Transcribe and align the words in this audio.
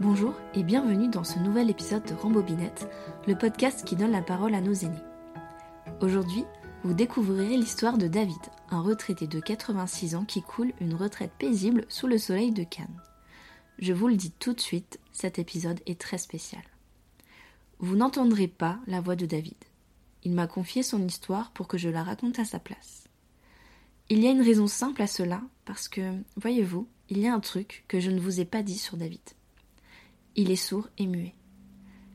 Bonjour 0.00 0.34
et 0.54 0.62
bienvenue 0.62 1.08
dans 1.08 1.24
ce 1.24 1.40
nouvel 1.40 1.70
épisode 1.70 2.04
de 2.04 2.14
Rambobinette, 2.14 2.88
le 3.26 3.36
podcast 3.36 3.84
qui 3.84 3.96
donne 3.96 4.12
la 4.12 4.22
parole 4.22 4.54
à 4.54 4.60
nos 4.60 4.72
aînés. 4.72 4.94
Aujourd'hui, 6.00 6.44
vous 6.84 6.94
découvrirez 6.94 7.56
l'histoire 7.56 7.98
de 7.98 8.06
David, 8.06 8.38
un 8.70 8.80
retraité 8.80 9.26
de 9.26 9.40
86 9.40 10.14
ans 10.14 10.24
qui 10.24 10.40
coule 10.42 10.72
une 10.80 10.94
retraite 10.94 11.32
paisible 11.38 11.84
sous 11.88 12.06
le 12.06 12.18
soleil 12.18 12.52
de 12.52 12.62
Cannes. 12.62 13.02
Je 13.80 13.92
vous 13.92 14.06
le 14.06 14.16
dis 14.16 14.30
tout 14.30 14.52
de 14.52 14.60
suite, 14.60 15.00
cet 15.10 15.40
épisode 15.40 15.80
est 15.86 16.00
très 16.00 16.18
spécial. 16.18 16.62
Vous 17.80 17.96
n'entendrez 17.96 18.48
pas 18.48 18.78
la 18.86 19.00
voix 19.00 19.16
de 19.16 19.26
David. 19.26 19.58
Il 20.22 20.32
m'a 20.32 20.46
confié 20.46 20.82
son 20.82 21.04
histoire 21.04 21.50
pour 21.50 21.68
que 21.68 21.78
je 21.78 21.88
la 21.88 22.04
raconte 22.04 22.38
à 22.38 22.44
sa 22.44 22.60
place. 22.60 23.08
Il 24.08 24.20
y 24.20 24.28
a 24.28 24.30
une 24.30 24.42
raison 24.42 24.68
simple 24.68 25.02
à 25.02 25.06
cela, 25.06 25.42
parce 25.64 25.88
que, 25.88 26.22
voyez-vous, 26.36 26.88
il 27.10 27.18
y 27.18 27.26
a 27.26 27.34
un 27.34 27.40
truc 27.40 27.84
que 27.88 28.00
je 28.00 28.10
ne 28.10 28.20
vous 28.20 28.40
ai 28.40 28.44
pas 28.44 28.62
dit 28.62 28.78
sur 28.78 28.96
David 28.96 29.20
il 30.38 30.52
est 30.52 30.56
sourd 30.56 30.88
et 30.98 31.06
muet. 31.08 31.34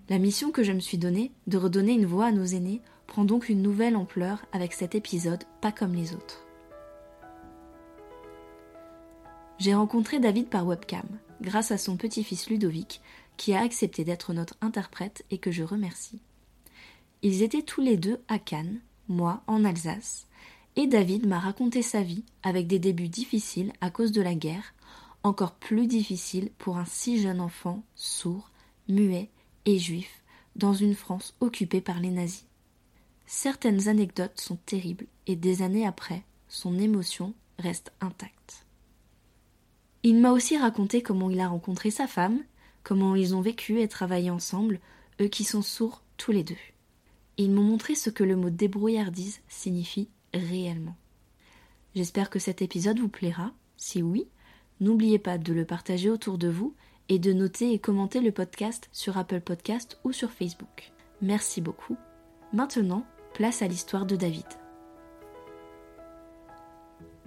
La 0.07 0.17
mission 0.17 0.51
que 0.51 0.63
je 0.63 0.71
me 0.71 0.79
suis 0.79 0.97
donnée, 0.97 1.33
de 1.47 1.57
redonner 1.57 1.91
une 1.91 2.05
voix 2.05 2.27
à 2.27 2.31
nos 2.31 2.45
aînés, 2.45 2.81
prend 3.05 3.25
donc 3.25 3.49
une 3.49 3.61
nouvelle 3.61 3.97
ampleur 3.97 4.45
avec 4.53 4.71
cet 4.71 4.95
épisode 4.95 5.43
pas 5.59 5.73
comme 5.73 5.93
les 5.93 6.13
autres. 6.13 6.45
J'ai 9.59 9.73
rencontré 9.73 10.21
David 10.21 10.47
par 10.47 10.65
webcam, 10.65 11.05
grâce 11.41 11.71
à 11.71 11.77
son 11.77 11.97
petit-fils 11.97 12.49
Ludovic, 12.49 13.01
qui 13.35 13.53
a 13.53 13.61
accepté 13.61 14.05
d'être 14.05 14.31
notre 14.31 14.55
interprète 14.61 15.25
et 15.29 15.37
que 15.37 15.51
je 15.51 15.63
remercie. 15.63 16.21
Ils 17.23 17.43
étaient 17.43 17.61
tous 17.61 17.81
les 17.81 17.97
deux 17.97 18.21
à 18.29 18.39
Cannes, 18.39 18.79
moi 19.09 19.43
en 19.47 19.65
Alsace, 19.65 20.27
et 20.77 20.87
David 20.87 21.27
m'a 21.27 21.39
raconté 21.39 21.81
sa 21.81 22.01
vie 22.01 22.23
avec 22.41 22.67
des 22.67 22.79
débuts 22.79 23.09
difficiles 23.09 23.73
à 23.81 23.89
cause 23.89 24.13
de 24.13 24.21
la 24.21 24.33
guerre, 24.33 24.73
encore 25.23 25.55
plus 25.55 25.87
difficile 25.87 26.51
pour 26.57 26.77
un 26.77 26.85
si 26.85 27.21
jeune 27.21 27.41
enfant 27.41 27.83
sourd, 27.95 28.51
muet 28.87 29.29
et 29.65 29.79
juif 29.79 30.21
dans 30.55 30.73
une 30.73 30.95
France 30.95 31.35
occupée 31.39 31.81
par 31.81 31.99
les 31.99 32.11
nazis. 32.11 32.45
Certaines 33.25 33.87
anecdotes 33.87 34.39
sont 34.39 34.57
terribles 34.65 35.07
et 35.27 35.35
des 35.35 35.61
années 35.61 35.87
après, 35.87 36.23
son 36.47 36.77
émotion 36.77 37.33
reste 37.57 37.91
intacte. 38.01 38.65
Il 40.03 40.19
m'a 40.19 40.31
aussi 40.31 40.57
raconté 40.57 41.01
comment 41.01 41.29
il 41.29 41.39
a 41.39 41.47
rencontré 41.47 41.89
sa 41.89 42.07
femme, 42.07 42.43
comment 42.83 43.15
ils 43.15 43.35
ont 43.35 43.41
vécu 43.41 43.79
et 43.81 43.87
travaillé 43.87 44.29
ensemble, 44.29 44.79
eux 45.21 45.27
qui 45.27 45.45
sont 45.45 45.61
sourds 45.61 46.03
tous 46.17 46.31
les 46.31 46.43
deux. 46.43 46.57
Ils 47.37 47.51
m'ont 47.51 47.63
montré 47.63 47.95
ce 47.95 48.09
que 48.09 48.23
le 48.23 48.35
mot 48.35 48.49
débrouillardise 48.49 49.39
signifie 49.47 50.09
réellement. 50.33 50.95
J'espère 51.95 52.29
que 52.29 52.39
cet 52.39 52.61
épisode 52.61 52.99
vous 52.99 53.07
plaira. 53.07 53.53
Si 53.77 54.01
oui, 54.01 54.27
N'oubliez 54.83 55.17
pas 55.17 55.37
de 55.37 55.53
le 55.53 55.63
partager 55.63 56.09
autour 56.09 56.37
de 56.37 56.49
vous 56.49 56.75
et 57.07 57.17
de 57.17 57.31
noter 57.31 57.71
et 57.71 57.79
commenter 57.79 58.19
le 58.19 58.33
podcast 58.33 58.89
sur 58.91 59.17
Apple 59.17 59.39
Podcast 59.39 59.97
ou 60.03 60.11
sur 60.11 60.29
Facebook. 60.29 60.91
Merci 61.21 61.61
beaucoup. 61.61 61.95
Maintenant, 62.51 63.05
place 63.33 63.61
à 63.61 63.67
l'histoire 63.69 64.05
de 64.05 64.17
David. 64.17 64.43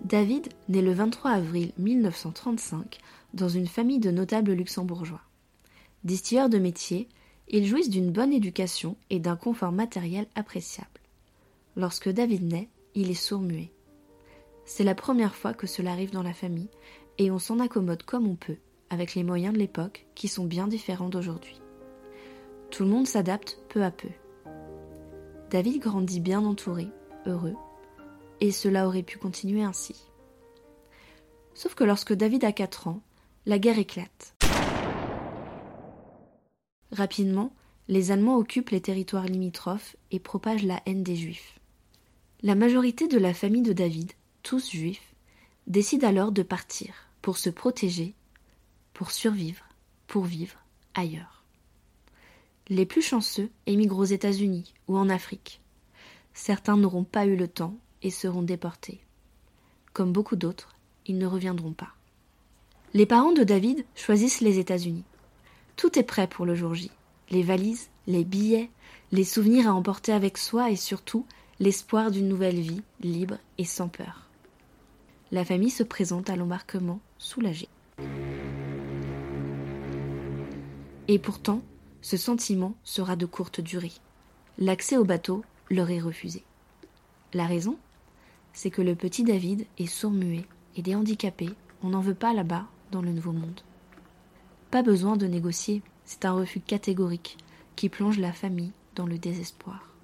David 0.04 0.50
naît 0.68 0.82
le 0.82 0.92
23 0.92 1.30
avril 1.30 1.72
1935 1.78 2.98
dans 3.32 3.48
une 3.48 3.68
famille 3.68 4.00
de 4.00 4.10
notables 4.10 4.52
luxembourgeois. 4.52 5.22
Distilleurs 6.04 6.50
de 6.50 6.58
métier, 6.58 7.08
ils 7.48 7.66
jouissent 7.66 7.88
d'une 7.88 8.12
bonne 8.12 8.34
éducation 8.34 8.98
et 9.08 9.18
d'un 9.18 9.36
confort 9.36 9.72
matériel 9.72 10.26
appréciable. 10.34 11.00
Lorsque 11.74 12.10
David 12.10 12.42
naît, 12.42 12.68
il 12.94 13.10
est 13.10 13.14
sourd-muet. 13.14 13.72
C'est 14.66 14.84
la 14.84 14.94
première 14.94 15.34
fois 15.34 15.54
que 15.54 15.66
cela 15.66 15.92
arrive 15.92 16.10
dans 16.10 16.24
la 16.24 16.34
famille 16.34 16.68
et 17.18 17.30
on 17.30 17.38
s'en 17.38 17.60
accommode 17.60 18.02
comme 18.02 18.26
on 18.26 18.36
peut, 18.36 18.58
avec 18.90 19.14
les 19.14 19.24
moyens 19.24 19.54
de 19.54 19.58
l'époque 19.58 20.06
qui 20.14 20.28
sont 20.28 20.44
bien 20.44 20.66
différents 20.68 21.08
d'aujourd'hui. 21.08 21.60
Tout 22.70 22.84
le 22.84 22.90
monde 22.90 23.06
s'adapte 23.06 23.58
peu 23.68 23.82
à 23.82 23.90
peu. 23.90 24.08
David 25.50 25.80
grandit 25.80 26.20
bien 26.20 26.44
entouré, 26.44 26.88
heureux, 27.26 27.54
et 28.40 28.50
cela 28.50 28.86
aurait 28.86 29.02
pu 29.02 29.18
continuer 29.18 29.62
ainsi. 29.62 29.94
Sauf 31.54 31.74
que 31.74 31.84
lorsque 31.84 32.12
David 32.12 32.44
a 32.44 32.52
4 32.52 32.88
ans, 32.88 33.00
la 33.46 33.58
guerre 33.58 33.78
éclate. 33.78 34.34
Rapidement, 36.92 37.52
les 37.88 38.10
Allemands 38.10 38.36
occupent 38.36 38.70
les 38.70 38.80
territoires 38.80 39.26
limitrophes 39.26 39.96
et 40.10 40.18
propagent 40.18 40.64
la 40.64 40.82
haine 40.86 41.02
des 41.02 41.16
Juifs. 41.16 41.60
La 42.42 42.54
majorité 42.54 43.08
de 43.08 43.18
la 43.18 43.32
famille 43.32 43.62
de 43.62 43.72
David, 43.72 44.12
tous 44.42 44.70
juifs, 44.70 45.14
décide 45.66 46.04
alors 46.04 46.32
de 46.32 46.42
partir 46.42 47.05
pour 47.26 47.38
se 47.38 47.50
protéger, 47.50 48.14
pour 48.92 49.10
survivre, 49.10 49.64
pour 50.06 50.26
vivre 50.26 50.60
ailleurs. 50.94 51.42
Les 52.68 52.86
plus 52.86 53.02
chanceux 53.02 53.50
émigrent 53.66 53.98
aux 53.98 54.04
États-Unis 54.04 54.74
ou 54.86 54.96
en 54.96 55.08
Afrique. 55.08 55.60
Certains 56.34 56.76
n'auront 56.76 57.02
pas 57.02 57.26
eu 57.26 57.34
le 57.34 57.48
temps 57.48 57.74
et 58.02 58.12
seront 58.12 58.44
déportés. 58.44 59.00
Comme 59.92 60.12
beaucoup 60.12 60.36
d'autres, 60.36 60.76
ils 61.04 61.18
ne 61.18 61.26
reviendront 61.26 61.72
pas. 61.72 61.96
Les 62.94 63.06
parents 63.06 63.32
de 63.32 63.42
David 63.42 63.84
choisissent 63.96 64.40
les 64.40 64.60
États-Unis. 64.60 65.02
Tout 65.74 65.98
est 65.98 66.04
prêt 66.04 66.28
pour 66.28 66.46
le 66.46 66.54
jour 66.54 66.76
J. 66.76 66.92
Les 67.30 67.42
valises, 67.42 67.90
les 68.06 68.22
billets, 68.22 68.70
les 69.10 69.24
souvenirs 69.24 69.66
à 69.66 69.74
emporter 69.74 70.12
avec 70.12 70.38
soi 70.38 70.70
et 70.70 70.76
surtout 70.76 71.26
l'espoir 71.58 72.12
d'une 72.12 72.28
nouvelle 72.28 72.60
vie 72.60 72.82
libre 73.00 73.38
et 73.58 73.64
sans 73.64 73.88
peur. 73.88 74.25
La 75.32 75.44
famille 75.44 75.70
se 75.70 75.82
présente 75.82 76.30
à 76.30 76.36
l'embarquement 76.36 77.00
soulagée. 77.18 77.68
Et 81.08 81.18
pourtant, 81.18 81.62
ce 82.00 82.16
sentiment 82.16 82.74
sera 82.84 83.16
de 83.16 83.26
courte 83.26 83.60
durée. 83.60 83.92
L'accès 84.58 84.96
au 84.96 85.04
bateau 85.04 85.44
leur 85.68 85.90
est 85.90 86.00
refusé. 86.00 86.44
La 87.34 87.46
raison? 87.46 87.76
C'est 88.52 88.70
que 88.70 88.82
le 88.82 88.94
petit 88.94 89.24
David 89.24 89.66
est 89.78 89.86
sourd-muet 89.86 90.46
et 90.76 90.82
des 90.82 90.94
handicapés, 90.94 91.50
on 91.82 91.88
n'en 91.88 92.00
veut 92.00 92.14
pas 92.14 92.32
là-bas, 92.32 92.66
dans 92.92 93.02
le 93.02 93.10
Nouveau 93.10 93.32
Monde. 93.32 93.60
Pas 94.70 94.82
besoin 94.82 95.16
de 95.16 95.26
négocier, 95.26 95.82
c'est 96.04 96.24
un 96.24 96.32
refus 96.32 96.60
catégorique 96.60 97.36
qui 97.74 97.88
plonge 97.88 98.18
la 98.18 98.32
famille 98.32 98.72
dans 98.94 99.06
le 99.06 99.18
désespoir. 99.18 99.95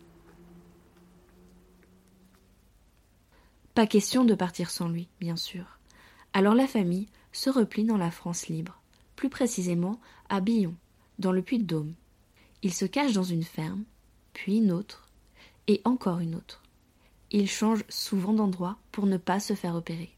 Pas 3.75 3.87
question 3.87 4.25
de 4.25 4.35
partir 4.35 4.71
sans 4.71 4.89
lui, 4.89 5.09
bien 5.19 5.37
sûr. 5.37 5.79
Alors 6.35 6.55
la 6.55 6.67
famille 6.67 7.09
se 7.33 7.49
replie 7.49 7.85
dans 7.85 7.97
la 7.97 8.11
France 8.11 8.49
libre, 8.49 8.83
plus 9.17 9.31
précisément 9.31 9.99
à 10.29 10.41
Billon, 10.41 10.75
dans 11.19 11.33
le 11.33 11.41
Puy-de-Dôme. 11.41 11.95
Ils 12.63 12.75
se 12.75 12.85
cachent 12.85 13.15
dans 13.15 13.23
une 13.23 13.45
ferme, 13.45 13.85
puis 14.35 14.59
une 14.59 14.73
autre, 14.73 15.09
et 15.69 15.81
encore 15.85 16.19
une 16.19 16.35
autre. 16.35 16.63
Ils 17.31 17.49
changent 17.49 17.85
souvent 17.89 18.35
d'endroit 18.35 18.77
pour 18.93 19.07
ne 19.07 19.17
pas 19.17 19.41
se 19.41 19.55
faire 19.55 19.75
opérer. 19.75 20.11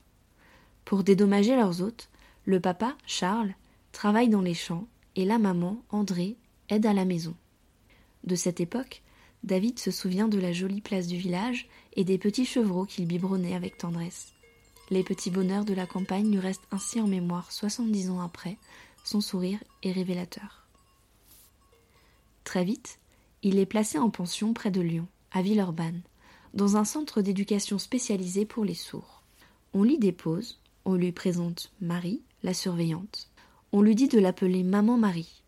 Pour 0.85 1.05
dédommager 1.05 1.55
leurs 1.55 1.81
hôtes, 1.81 2.09
le 2.45 2.59
papa, 2.59 2.97
Charles, 3.07 3.55
travaille 3.93 4.29
dans 4.29 4.43
les 4.43 4.55
champs 4.55 4.89
et 5.15 5.25
la 5.25 5.39
maman, 5.39 5.81
André, 5.91 6.37
aide 6.69 6.87
à 6.87 6.93
la 6.93 7.05
maison. 7.05 7.37
De 8.25 8.35
cette 8.35 8.61
époque, 8.61 9.03
David 9.45 9.79
se 9.79 9.91
souvient 9.91 10.27
de 10.27 10.39
la 10.39 10.55
jolie 10.55 10.81
place 10.81 11.07
du 11.07 11.19
village 11.19 11.69
et 11.93 12.05
des 12.05 12.17
petits 12.17 12.47
chevreaux 12.47 12.87
qu'il 12.87 13.07
biberonnait 13.07 13.55
avec 13.55 13.77
tendresse. 13.77 14.33
Les 14.89 15.03
petits 15.03 15.31
bonheurs 15.31 15.67
de 15.67 15.75
la 15.75 15.87
campagne 15.87 16.31
lui 16.31 16.39
restent 16.39 16.67
ainsi 16.71 16.99
en 16.99 17.07
mémoire 17.07 17.53
soixante-dix 17.53 18.09
ans 18.09 18.21
après, 18.21 18.57
son 19.05 19.21
sourire 19.21 19.63
est 19.83 19.93
révélateur. 19.93 20.67
Très 22.45 22.65
vite, 22.65 22.99
il 23.43 23.59
est 23.59 23.67
placé 23.67 23.99
en 23.99 24.09
pension 24.09 24.55
près 24.55 24.71
de 24.71 24.81
Lyon, 24.81 25.07
à 25.31 25.43
Villeurbanne, 25.43 26.01
dans 26.55 26.79
un 26.79 26.85
centre 26.85 27.21
d'éducation 27.21 27.79
spécialisé 27.79 28.47
pour 28.47 28.65
les 28.65 28.75
sourds. 28.75 29.23
On 29.75 29.83
l'y 29.83 29.99
dépose, 29.99 30.59
on 30.87 30.95
lui 30.95 31.13
présente 31.13 31.71
Marie, 31.83 32.23
la 32.43 32.55
surveillante. 32.55 33.29
On 33.73 33.83
lui 33.83 33.95
dit 33.95 34.09
de 34.09 34.19
l'appeler 34.19 34.63
Maman 34.63 34.97
Marie. 34.97 35.43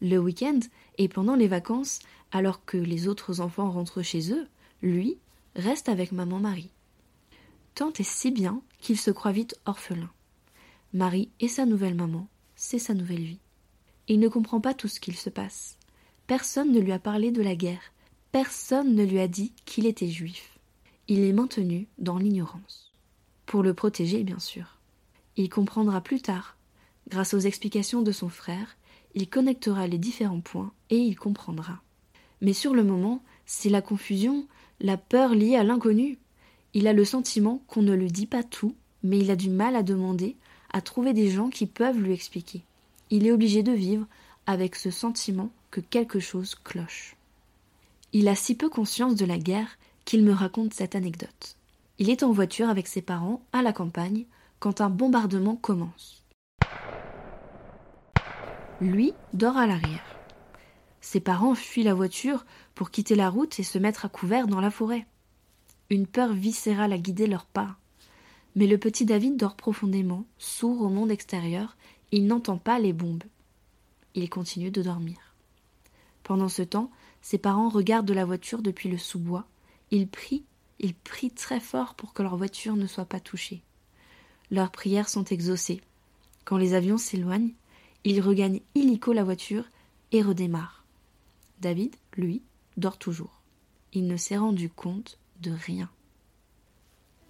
Le 0.00 0.16
week-end 0.16 0.60
et 0.96 1.08
pendant 1.08 1.34
les 1.34 1.48
vacances, 1.48 1.98
alors 2.32 2.64
que 2.64 2.76
les 2.76 3.08
autres 3.08 3.40
enfants 3.40 3.70
rentrent 3.70 4.02
chez 4.02 4.32
eux, 4.32 4.46
lui 4.82 5.18
reste 5.56 5.88
avec 5.88 6.12
maman 6.12 6.38
Marie. 6.38 6.70
Tant 7.74 7.92
et 7.98 8.04
si 8.04 8.30
bien 8.30 8.62
qu'il 8.80 8.98
se 8.98 9.10
croit 9.10 9.32
vite 9.32 9.58
orphelin. 9.64 10.10
Marie 10.92 11.30
est 11.40 11.48
sa 11.48 11.66
nouvelle 11.66 11.94
maman, 11.94 12.28
c'est 12.56 12.78
sa 12.78 12.94
nouvelle 12.94 13.22
vie. 13.22 13.40
Il 14.08 14.20
ne 14.20 14.28
comprend 14.28 14.60
pas 14.60 14.74
tout 14.74 14.88
ce 14.88 15.00
qu'il 15.00 15.16
se 15.16 15.30
passe. 15.30 15.76
Personne 16.26 16.72
ne 16.72 16.80
lui 16.80 16.92
a 16.92 16.98
parlé 16.98 17.30
de 17.30 17.42
la 17.42 17.54
guerre, 17.54 17.92
personne 18.32 18.94
ne 18.94 19.04
lui 19.04 19.20
a 19.20 19.28
dit 19.28 19.52
qu'il 19.64 19.86
était 19.86 20.08
juif. 20.08 20.58
Il 21.08 21.20
est 21.20 21.32
maintenu 21.32 21.88
dans 21.98 22.18
l'ignorance. 22.18 22.92
Pour 23.46 23.62
le 23.62 23.74
protéger, 23.74 24.22
bien 24.22 24.38
sûr. 24.38 24.78
Il 25.36 25.48
comprendra 25.48 26.00
plus 26.00 26.22
tard, 26.22 26.56
grâce 27.08 27.34
aux 27.34 27.38
explications 27.40 28.02
de 28.02 28.12
son 28.12 28.28
frère, 28.28 28.76
il 29.14 29.28
connectera 29.28 29.86
les 29.86 29.98
différents 29.98 30.40
points 30.40 30.72
et 30.88 30.98
il 30.98 31.18
comprendra. 31.18 31.82
Mais 32.40 32.52
sur 32.52 32.74
le 32.74 32.84
moment, 32.84 33.22
c'est 33.46 33.68
la 33.68 33.82
confusion, 33.82 34.46
la 34.80 34.96
peur 34.96 35.34
liée 35.34 35.56
à 35.56 35.64
l'inconnu. 35.64 36.18
Il 36.74 36.86
a 36.86 36.92
le 36.92 37.04
sentiment 37.04 37.62
qu'on 37.66 37.82
ne 37.82 37.94
lui 37.94 38.10
dit 38.10 38.26
pas 38.26 38.42
tout, 38.42 38.74
mais 39.02 39.18
il 39.18 39.30
a 39.30 39.36
du 39.36 39.50
mal 39.50 39.76
à 39.76 39.82
demander, 39.82 40.36
à 40.72 40.80
trouver 40.80 41.12
des 41.12 41.30
gens 41.30 41.50
qui 41.50 41.66
peuvent 41.66 41.98
lui 41.98 42.12
expliquer. 42.12 42.62
Il 43.10 43.26
est 43.26 43.32
obligé 43.32 43.62
de 43.62 43.72
vivre 43.72 44.06
avec 44.46 44.76
ce 44.76 44.90
sentiment 44.90 45.50
que 45.70 45.80
quelque 45.80 46.20
chose 46.20 46.54
cloche. 46.54 47.16
Il 48.12 48.28
a 48.28 48.34
si 48.34 48.54
peu 48.54 48.68
conscience 48.68 49.14
de 49.14 49.24
la 49.24 49.38
guerre 49.38 49.78
qu'il 50.04 50.24
me 50.24 50.32
raconte 50.32 50.74
cette 50.74 50.94
anecdote. 50.94 51.56
Il 51.98 52.10
est 52.10 52.22
en 52.22 52.32
voiture 52.32 52.68
avec 52.68 52.86
ses 52.86 53.02
parents 53.02 53.42
à 53.52 53.62
la 53.62 53.72
campagne 53.72 54.24
quand 54.58 54.80
un 54.80 54.90
bombardement 54.90 55.56
commence. 55.56 56.24
Lui 58.80 59.12
dort 59.34 59.56
à 59.56 59.66
l'arrière. 59.66 60.19
Ses 61.00 61.20
parents 61.20 61.54
fuient 61.54 61.82
la 61.82 61.94
voiture 61.94 62.44
pour 62.74 62.90
quitter 62.90 63.14
la 63.14 63.30
route 63.30 63.58
et 63.58 63.62
se 63.62 63.78
mettre 63.78 64.04
à 64.04 64.08
couvert 64.08 64.46
dans 64.46 64.60
la 64.60 64.70
forêt. 64.70 65.06
Une 65.88 66.06
peur 66.06 66.32
viscérale 66.32 66.92
a 66.92 66.98
guidé 66.98 67.26
leurs 67.26 67.46
pas. 67.46 67.76
Mais 68.54 68.66
le 68.66 68.78
petit 68.78 69.04
David 69.04 69.36
dort 69.36 69.56
profondément, 69.56 70.24
sourd 70.38 70.82
au 70.82 70.88
monde 70.88 71.10
extérieur, 71.10 71.76
il 72.12 72.26
n'entend 72.26 72.58
pas 72.58 72.78
les 72.78 72.92
bombes. 72.92 73.24
Il 74.14 74.28
continue 74.28 74.70
de 74.70 74.82
dormir. 74.82 75.16
Pendant 76.22 76.48
ce 76.48 76.62
temps, 76.62 76.90
ses 77.22 77.38
parents 77.38 77.68
regardent 77.68 78.10
la 78.10 78.24
voiture 78.24 78.62
depuis 78.62 78.88
le 78.88 78.98
sous-bois. 78.98 79.46
Ils 79.90 80.08
prient, 80.08 80.44
ils 80.78 80.94
prient 80.94 81.30
très 81.30 81.60
fort 81.60 81.94
pour 81.94 82.12
que 82.12 82.22
leur 82.22 82.36
voiture 82.36 82.76
ne 82.76 82.86
soit 82.86 83.04
pas 83.04 83.20
touchée. 83.20 83.62
Leurs 84.50 84.70
prières 84.70 85.08
sont 85.08 85.24
exaucées. 85.24 85.80
Quand 86.44 86.56
les 86.56 86.74
avions 86.74 86.98
s'éloignent, 86.98 87.54
ils 88.04 88.20
regagnent 88.20 88.60
illico 88.74 89.12
la 89.12 89.24
voiture 89.24 89.64
et 90.12 90.22
redémarrent. 90.22 90.79
David, 91.60 91.94
lui, 92.16 92.42
dort 92.76 92.98
toujours. 92.98 93.40
Il 93.92 94.06
ne 94.06 94.16
s'est 94.16 94.36
rendu 94.36 94.70
compte 94.70 95.18
de 95.40 95.50
rien. 95.50 95.90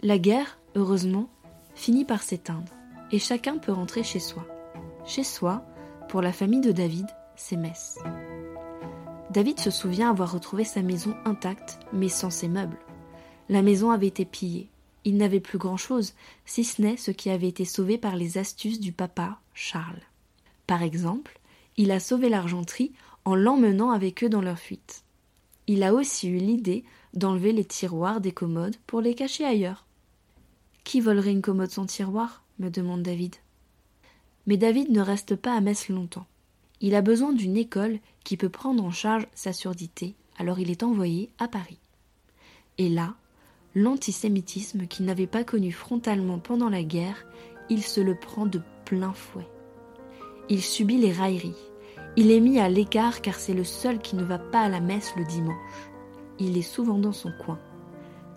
La 0.03 0.19
guerre, 0.19 0.59
heureusement, 0.75 1.29
finit 1.75 2.05
par 2.05 2.23
s'éteindre 2.23 2.73
et 3.13 3.19
chacun 3.19 3.59
peut 3.59 3.73
rentrer 3.73 4.03
chez 4.03 4.21
soi. 4.21 4.47
Chez 5.05 5.25
soi, 5.25 5.65
pour 6.09 6.23
la 6.23 6.33
famille 6.33 6.61
de 6.61 6.73
David, 6.73 7.07
c'est 7.37 7.57
Metz. 7.57 7.99
David 9.31 9.61
se 9.61 9.71
souvient 9.71 10.11
avoir 10.11 10.33
retrouvé 10.33 10.65
sa 10.65 10.83
maison 10.83 11.15
intacte, 11.25 11.79
mais 11.93 12.09
sans 12.09 12.31
ses 12.31 12.49
meubles. 12.49 12.79
La 13.49 13.63
maison 13.63 13.91
avait 13.91 14.07
été 14.07 14.25
pillée. 14.25 14.69
Il 15.05 15.17
n'avait 15.17 15.41
plus 15.41 15.59
grand-chose, 15.59 16.15
si 16.45 16.65
ce 16.65 16.83
n'est 16.83 16.97
ce 16.97 17.11
qui 17.11 17.31
avait 17.31 17.49
été 17.49 17.65
sauvé 17.65 17.97
par 17.97 18.17
les 18.17 18.39
astuces 18.39 18.81
du 18.81 18.93
papa, 18.93 19.41
Charles. 19.55 20.03
Par 20.67 20.83
exemple, 20.83 21.41
il 21.77 21.91
a 21.91 22.01
sauvé 22.01 22.29
l'argenterie 22.29 22.93
en 23.31 23.37
l'emmenant 23.37 23.91
avec 23.91 24.25
eux 24.25 24.29
dans 24.29 24.41
leur 24.41 24.59
fuite. 24.59 25.05
Il 25.69 25.85
a 25.85 25.95
aussi 25.95 26.29
eu 26.29 26.39
l'idée 26.39 26.83
d'enlever 27.15 27.53
les 27.53 27.65
tiroirs 27.65 28.21
des 28.21 28.33
commodes 28.33 28.75
pour 28.89 29.01
les 29.01 29.15
cacher 29.15 29.45
ailleurs. 29.45 29.87
Qui 30.83 31.01
volerait 31.01 31.31
une 31.31 31.43
commode 31.43 31.71
sans 31.71 31.87
tiroir? 31.87 32.43
me 32.59 32.71
demande 32.71 33.05
David. 33.05 33.37
Mais 34.49 34.57
David 34.57 34.91
ne 34.91 35.01
reste 35.01 35.37
pas 35.37 35.55
à 35.55 35.61
Metz 35.61 35.89
longtemps. 35.89 36.27
Il 36.81 36.97
a 36.97 37.03
besoin 37.03 37.33
d'une 37.33 37.57
école 37.57 38.01
qui 38.25 38.37
peut 38.37 38.49
prendre 38.49 38.83
en 38.85 38.91
charge 38.91 39.29
sa 39.33 39.53
surdité, 39.53 40.17
alors 40.37 40.59
il 40.59 40.69
est 40.69 40.83
envoyé 40.83 41.31
à 41.39 41.47
Paris. 41.47 41.79
Et 42.79 42.89
là, 42.89 43.15
l'antisémitisme 43.77 44.89
qu'il 44.89 45.07
n'avait 45.07 45.29
pas 45.29 45.45
connu 45.45 45.71
frontalement 45.71 46.41
pendant 46.41 46.69
la 46.69 46.83
guerre, 46.83 47.25
il 47.69 47.85
se 47.85 48.01
le 48.01 48.17
prend 48.17 48.47
de 48.47 48.61
plein 48.85 49.13
fouet. 49.13 49.47
Il 50.49 50.63
subit 50.63 50.99
les 50.99 51.13
railleries. 51.13 51.70
Il 52.21 52.31
est 52.31 52.41
mis 52.41 52.59
à 52.59 52.69
l'écart 52.69 53.23
car 53.23 53.37
c'est 53.37 53.55
le 53.55 53.65
seul 53.65 53.99
qui 53.99 54.15
ne 54.15 54.23
va 54.23 54.39
pas 54.39 54.61
à 54.61 54.69
la 54.69 54.81
messe 54.81 55.17
le 55.17 55.25
dimanche. 55.25 55.91
Il 56.39 56.59
est 56.59 56.61
souvent 56.61 56.99
dans 56.99 57.15
son 57.15 57.33
coin. 57.33 57.59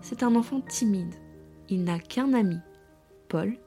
C'est 0.00 0.22
un 0.22 0.36
enfant 0.36 0.62
timide. 0.62 1.14
Il 1.68 1.84
n'a 1.84 1.98
qu'un 1.98 2.32
ami, 2.32 2.56
Paul, 3.28 3.58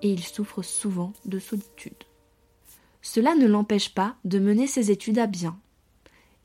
et 0.00 0.10
il 0.10 0.24
souffre 0.24 0.62
souvent 0.62 1.12
de 1.26 1.38
solitude. 1.38 2.04
Cela 3.02 3.34
ne 3.34 3.46
l'empêche 3.46 3.92
pas 3.92 4.16
de 4.24 4.38
mener 4.38 4.66
ses 4.66 4.90
études 4.90 5.18
à 5.18 5.26
bien. 5.26 5.60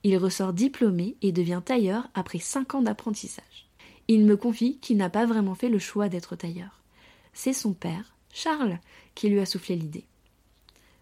Il 0.03 0.17
ressort 0.17 0.51
diplômé 0.51 1.15
et 1.21 1.31
devient 1.31 1.61
tailleur 1.63 2.09
après 2.15 2.39
cinq 2.39 2.75
ans 2.75 2.81
d'apprentissage. 2.81 3.69
Il 4.09 4.25
me 4.25 4.35
confie 4.35 4.77
qu'il 4.79 4.97
n'a 4.97 5.09
pas 5.09 5.25
vraiment 5.25 5.55
fait 5.55 5.69
le 5.69 5.79
choix 5.79 6.09
d'être 6.09 6.35
tailleur. 6.35 6.81
C'est 7.31 7.53
son 7.53 7.71
père, 7.71 8.13
Charles, 8.33 8.77
qui 9.13 9.29
lui 9.29 9.39
a 9.39 9.45
soufflé 9.45 9.77
l'idée. 9.77 10.03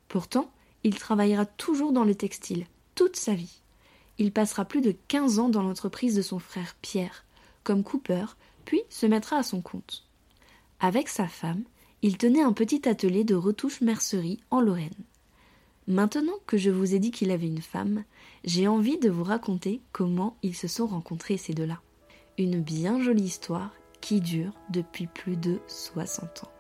Pourtant, 0.10 0.52
il 0.84 0.96
travaillera 0.96 1.46
toujours 1.46 1.92
dans 1.92 2.04
le 2.04 2.16
textile, 2.16 2.66
toute 2.96 3.16
sa 3.16 3.34
vie. 3.34 3.62
Il 4.18 4.32
passera 4.32 4.66
plus 4.66 4.82
de 4.82 4.96
quinze 5.08 5.40
ans 5.40 5.50
dans 5.50 5.64
l'entreprise 5.64 6.16
de 6.16 6.22
son 6.22 6.40
frère 6.40 6.76
Pierre, 6.82 7.26
comme 7.64 7.84
coupeur, 7.84 8.38
puis 8.66 8.82
se 8.90 9.06
mettra 9.06 9.38
à 9.38 9.44
son 9.44 9.62
compte. 9.62 10.04
Avec 10.80 11.08
sa 11.08 11.28
femme, 11.28 11.64
il 12.02 12.18
tenait 12.18 12.42
un 12.42 12.54
petit 12.54 12.88
atelier 12.88 13.24
de 13.24 13.36
retouche-mercerie 13.36 14.40
en 14.52 14.60
Lorraine. 14.60 14.92
Maintenant 15.88 16.38
que 16.46 16.58
je 16.58 16.70
vous 16.70 16.94
ai 16.94 17.00
dit 17.00 17.12
qu'il 17.12 17.32
avait 17.32 17.48
une 17.48 17.62
femme, 17.62 18.04
j'ai 18.44 18.68
envie 18.68 18.98
de 18.98 19.10
vous 19.10 19.24
raconter 19.24 19.82
comment 19.92 20.38
ils 20.44 20.56
se 20.56 20.68
sont 20.68 20.88
rencontrés 20.88 21.38
ces 21.38 21.54
deux-là. 21.54 21.80
Une 22.38 22.62
bien 22.62 23.02
jolie 23.02 23.24
histoire 23.24 23.72
qui 24.02 24.22
dure 24.22 24.54
depuis 24.70 25.08
plus 25.08 25.38
de 25.38 25.60
60 25.68 26.44
ans. 26.44 26.52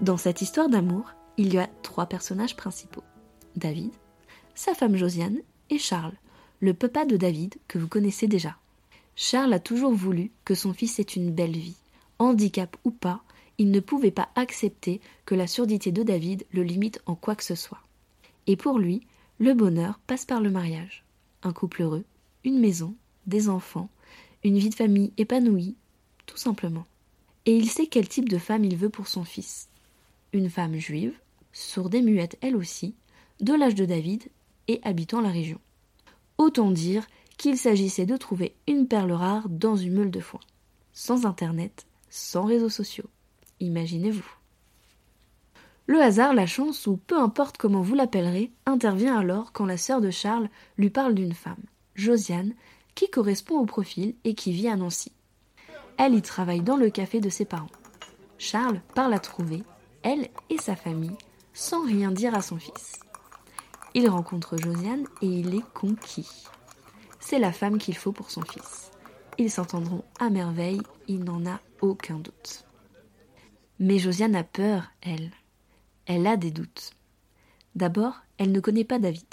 Dans 0.00 0.16
cette 0.16 0.42
histoire 0.42 0.68
d'amour, 0.68 1.14
il 1.38 1.54
y 1.54 1.58
a 1.58 1.70
trois 1.82 2.06
personnages 2.06 2.56
principaux. 2.56 3.04
David, 3.54 3.92
sa 4.56 4.74
femme 4.74 4.96
Josiane 4.96 5.38
et 5.70 5.78
Charles, 5.78 6.16
le 6.60 6.74
papa 6.74 7.04
de 7.04 7.16
David 7.16 7.54
que 7.68 7.78
vous 7.78 7.86
connaissez 7.86 8.26
déjà. 8.26 8.56
Charles 9.14 9.52
a 9.52 9.60
toujours 9.60 9.92
voulu 9.92 10.32
que 10.44 10.56
son 10.56 10.74
fils 10.74 10.98
ait 10.98 11.02
une 11.02 11.30
belle 11.30 11.56
vie. 11.56 11.76
Handicap 12.18 12.76
ou 12.84 12.90
pas, 12.90 13.22
il 13.56 13.70
ne 13.70 13.78
pouvait 13.78 14.10
pas 14.10 14.28
accepter 14.34 15.00
que 15.26 15.36
la 15.36 15.46
surdité 15.46 15.92
de 15.92 16.02
David 16.02 16.44
le 16.52 16.64
limite 16.64 17.00
en 17.06 17.14
quoi 17.14 17.36
que 17.36 17.44
ce 17.44 17.54
soit. 17.54 17.82
Et 18.48 18.56
pour 18.56 18.80
lui, 18.80 19.06
le 19.38 19.54
bonheur 19.54 20.00
passe 20.08 20.24
par 20.24 20.40
le 20.40 20.50
mariage. 20.50 21.04
Un 21.44 21.52
couple 21.52 21.82
heureux, 21.82 22.04
une 22.42 22.58
maison, 22.58 22.96
des 23.26 23.48
enfants, 23.48 23.88
une 24.42 24.58
vie 24.58 24.70
de 24.70 24.74
famille 24.74 25.12
épanouie, 25.18 25.76
tout 26.26 26.36
simplement. 26.36 26.86
Et 27.46 27.56
il 27.56 27.70
sait 27.70 27.86
quel 27.86 28.08
type 28.08 28.28
de 28.28 28.38
femme 28.38 28.64
il 28.64 28.76
veut 28.76 28.90
pour 28.90 29.06
son 29.06 29.22
fils. 29.22 29.68
Une 30.32 30.50
femme 30.50 30.76
juive, 30.76 31.14
sourde 31.58 31.94
et 31.94 32.02
muette 32.02 32.38
elle 32.40 32.56
aussi, 32.56 32.94
de 33.40 33.52
l'âge 33.52 33.74
de 33.74 33.84
David 33.84 34.28
et 34.68 34.80
habitant 34.82 35.20
la 35.20 35.30
région. 35.30 35.60
Autant 36.36 36.70
dire 36.70 37.06
qu'il 37.36 37.56
s'agissait 37.56 38.06
de 38.06 38.16
trouver 38.16 38.54
une 38.66 38.86
perle 38.86 39.12
rare 39.12 39.48
dans 39.48 39.76
une 39.76 39.94
meule 39.94 40.10
de 40.10 40.20
foin. 40.20 40.40
Sans 40.92 41.26
internet, 41.26 41.86
sans 42.10 42.44
réseaux 42.44 42.68
sociaux. 42.68 43.08
Imaginez-vous. 43.60 44.28
Le 45.86 46.00
hasard, 46.00 46.34
la 46.34 46.46
chance, 46.46 46.86
ou 46.86 46.96
peu 46.96 47.18
importe 47.18 47.56
comment 47.56 47.80
vous 47.80 47.94
l'appellerez, 47.94 48.52
intervient 48.66 49.16
alors 49.16 49.52
quand 49.52 49.64
la 49.64 49.78
sœur 49.78 50.00
de 50.00 50.10
Charles 50.10 50.50
lui 50.76 50.90
parle 50.90 51.14
d'une 51.14 51.32
femme, 51.32 51.62
Josiane, 51.94 52.54
qui 52.94 53.08
correspond 53.08 53.58
au 53.58 53.64
profil 53.64 54.14
et 54.24 54.34
qui 54.34 54.52
vit 54.52 54.68
à 54.68 54.76
Nancy. 54.76 55.12
Elle 55.96 56.14
y 56.14 56.22
travaille 56.22 56.60
dans 56.60 56.76
le 56.76 56.90
café 56.90 57.20
de 57.20 57.30
ses 57.30 57.44
parents. 57.44 57.70
Charles 58.36 58.80
part 58.94 59.08
la 59.08 59.18
trouver, 59.18 59.62
elle 60.02 60.28
et 60.50 60.58
sa 60.58 60.76
famille, 60.76 61.16
sans 61.58 61.84
rien 61.84 62.12
dire 62.12 62.36
à 62.36 62.40
son 62.40 62.56
fils. 62.56 63.00
Il 63.92 64.08
rencontre 64.08 64.56
Josiane 64.56 65.04
et 65.20 65.26
il 65.26 65.56
est 65.56 65.72
conquis. 65.74 66.46
C'est 67.18 67.40
la 67.40 67.52
femme 67.52 67.78
qu'il 67.78 67.96
faut 67.96 68.12
pour 68.12 68.30
son 68.30 68.42
fils. 68.42 68.92
Ils 69.38 69.50
s'entendront 69.50 70.04
à 70.20 70.30
merveille, 70.30 70.80
il 71.08 71.24
n'en 71.24 71.44
a 71.46 71.60
aucun 71.80 72.20
doute. 72.20 72.64
Mais 73.80 73.98
Josiane 73.98 74.36
a 74.36 74.44
peur, 74.44 74.84
elle. 75.02 75.32
Elle 76.06 76.28
a 76.28 76.36
des 76.36 76.52
doutes. 76.52 76.92
D'abord, 77.74 78.14
elle 78.38 78.52
ne 78.52 78.60
connaît 78.60 78.84
pas 78.84 79.00
David. 79.00 79.26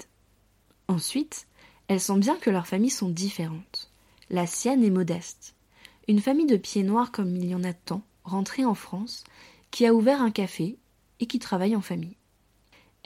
Ensuite, 0.88 1.46
elle 1.86 2.00
sent 2.00 2.18
bien 2.18 2.36
que 2.38 2.50
leurs 2.50 2.66
familles 2.66 2.90
sont 2.90 3.08
différentes. 3.08 3.92
La 4.30 4.48
sienne 4.48 4.82
est 4.82 4.90
modeste. 4.90 5.54
Une 6.08 6.20
famille 6.20 6.46
de 6.46 6.56
pieds 6.56 6.82
noirs 6.82 7.12
comme 7.12 7.36
il 7.36 7.46
y 7.46 7.54
en 7.54 7.62
a 7.62 7.72
tant, 7.72 8.02
rentrée 8.24 8.64
en 8.64 8.74
France, 8.74 9.22
qui 9.70 9.86
a 9.86 9.94
ouvert 9.94 10.20
un 10.20 10.32
café 10.32 10.76
et 11.20 11.26
qui 11.26 11.38
travaille 11.38 11.76
en 11.76 11.80
famille. 11.80 12.15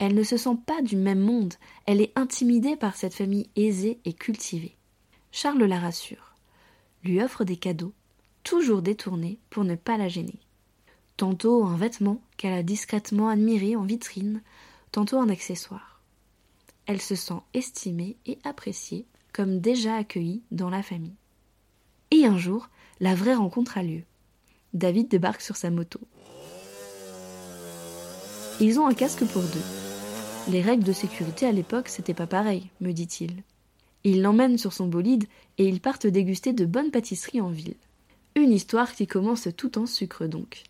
Elle 0.01 0.15
ne 0.15 0.23
se 0.23 0.35
sent 0.35 0.57
pas 0.65 0.81
du 0.81 0.97
même 0.97 1.21
monde, 1.21 1.53
elle 1.85 2.01
est 2.01 2.11
intimidée 2.17 2.75
par 2.75 2.97
cette 2.97 3.13
famille 3.13 3.49
aisée 3.55 4.01
et 4.03 4.11
cultivée. 4.11 4.75
Charles 5.31 5.63
la 5.63 5.79
rassure, 5.79 6.35
lui 7.05 7.21
offre 7.21 7.45
des 7.45 7.55
cadeaux, 7.55 7.93
toujours 8.43 8.81
détournés 8.81 9.39
pour 9.49 9.63
ne 9.63 9.75
pas 9.75 9.97
la 9.97 10.09
gêner 10.09 10.41
tantôt 11.21 11.65
un 11.65 11.77
vêtement 11.77 12.19
qu'elle 12.35 12.53
a 12.53 12.63
discrètement 12.63 13.29
admiré 13.29 13.75
en 13.75 13.83
vitrine, 13.83 14.41
tantôt 14.91 15.19
un 15.19 15.29
accessoire. 15.29 16.01
Elle 16.87 16.99
se 16.99 17.13
sent 17.13 17.39
estimée 17.53 18.17
et 18.25 18.39
appréciée, 18.43 19.05
comme 19.31 19.59
déjà 19.59 19.97
accueillie 19.97 20.41
dans 20.49 20.71
la 20.71 20.81
famille. 20.81 21.13
Et 22.09 22.25
un 22.25 22.39
jour, 22.39 22.69
la 22.99 23.13
vraie 23.13 23.35
rencontre 23.35 23.77
a 23.77 23.83
lieu. 23.83 24.01
David 24.73 25.09
débarque 25.09 25.41
sur 25.41 25.57
sa 25.57 25.69
moto. 25.69 25.99
Ils 28.59 28.79
ont 28.79 28.87
un 28.87 28.95
casque 28.95 29.23
pour 29.25 29.43
deux. 29.43 29.90
Les 30.49 30.61
règles 30.61 30.83
de 30.83 30.91
sécurité 30.91 31.45
à 31.45 31.51
l'époque, 31.51 31.87
c'était 31.87 32.13
pas 32.13 32.27
pareil, 32.27 32.69
me 32.81 32.91
dit-il. 32.91 33.43
Il 34.03 34.21
l'emmène 34.21 34.57
sur 34.57 34.73
son 34.73 34.87
bolide 34.87 35.25
et 35.57 35.67
ils 35.67 35.79
partent 35.79 36.07
déguster 36.07 36.51
de 36.51 36.65
bonnes 36.65 36.91
pâtisseries 36.91 37.41
en 37.41 37.49
ville. 37.49 37.75
Une 38.35 38.51
histoire 38.51 38.93
qui 38.93 39.05
commence 39.05 39.47
tout 39.55 39.77
en 39.77 39.85
sucre 39.85 40.25
donc. 40.25 40.63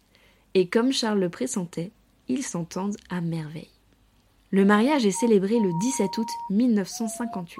Et 0.54 0.68
comme 0.68 0.92
Charles 0.92 1.20
le 1.20 1.30
pressentait, 1.30 1.92
ils 2.28 2.44
s'entendent 2.44 2.98
à 3.10 3.22
merveille. 3.22 3.70
Le 4.51 4.66
mariage 4.66 5.06
est 5.06 5.12
célébré 5.12 5.60
le 5.60 5.72
17 5.80 6.18
août 6.18 6.28
1958. 6.50 7.58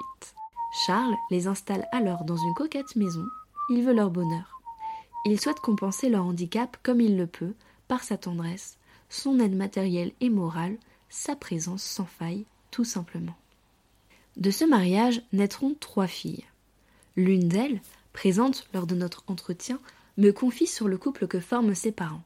Charles 0.86 1.14
les 1.30 1.46
installe 1.46 1.88
alors 1.92 2.24
dans 2.24 2.36
une 2.36 2.54
coquette 2.54 2.96
maison. 2.96 3.24
Il 3.70 3.82
veut 3.82 3.94
leur 3.94 4.10
bonheur. 4.10 4.60
Il 5.24 5.40
souhaite 5.40 5.60
compenser 5.60 6.10
leur 6.10 6.26
handicap 6.26 6.76
comme 6.82 7.00
il 7.00 7.16
le 7.16 7.26
peut, 7.26 7.54
par 7.88 8.04
sa 8.04 8.18
tendresse, 8.18 8.76
son 9.08 9.38
aide 9.38 9.56
matérielle 9.56 10.12
et 10.20 10.28
morale, 10.28 10.76
sa 11.12 11.36
présence 11.36 11.82
sans 11.82 12.06
faille, 12.06 12.46
tout 12.70 12.84
simplement. 12.84 13.36
De 14.38 14.50
ce 14.50 14.64
mariage 14.64 15.22
naîtront 15.34 15.76
trois 15.78 16.06
filles. 16.06 16.44
L'une 17.16 17.48
d'elles, 17.48 17.82
présente 18.14 18.66
lors 18.72 18.86
de 18.86 18.94
notre 18.94 19.22
entretien, 19.26 19.78
me 20.16 20.30
confie 20.30 20.66
sur 20.66 20.88
le 20.88 20.96
couple 20.96 21.26
que 21.26 21.38
forment 21.38 21.74
ses 21.74 21.92
parents. 21.92 22.24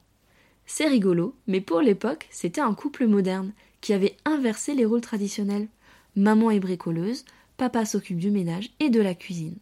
C'est 0.65 0.87
rigolo, 0.87 1.35
mais 1.47 1.59
pour 1.59 1.81
l'époque, 1.81 2.27
c'était 2.31 2.61
un 2.61 2.73
couple 2.73 3.07
moderne 3.07 3.51
qui 3.81 3.91
avait 3.91 4.15
inversé 4.23 4.73
les 4.73 4.85
rôles 4.85 5.01
traditionnels. 5.01 5.67
Maman 6.15 6.49
est 6.49 6.61
bricoleuse, 6.61 7.25
papa 7.57 7.85
s'occupe 7.85 8.19
du 8.19 8.31
ménage 8.31 8.69
et 8.79 8.89
de 8.89 9.01
la 9.01 9.15
cuisine. 9.15 9.57